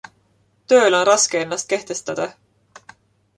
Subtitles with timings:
[0.71, 2.27] Tööl on raske ennast kehtestada.